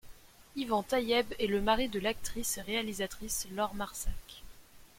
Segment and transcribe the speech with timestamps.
[0.55, 4.41] Ivan Taïeb est le mari de l'actrice et réalisatrice Laure Marsac.